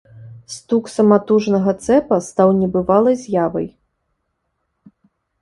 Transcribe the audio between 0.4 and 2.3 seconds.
Стук саматужнага цэпа